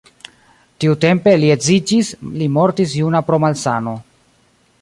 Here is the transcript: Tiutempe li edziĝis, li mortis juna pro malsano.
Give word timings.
Tiutempe 0.85 1.33
li 1.43 1.51
edziĝis, 1.57 2.11
li 2.43 2.49
mortis 2.57 2.99
juna 3.03 3.25
pro 3.29 3.43
malsano. 3.45 3.99